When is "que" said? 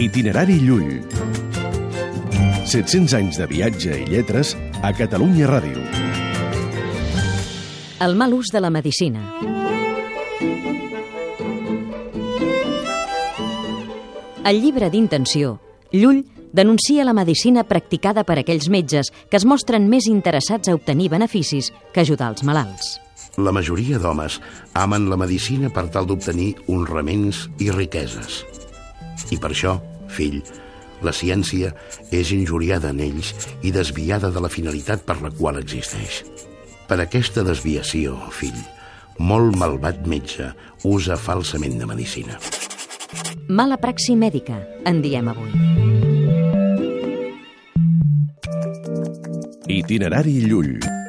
19.28-19.36, 21.92-22.06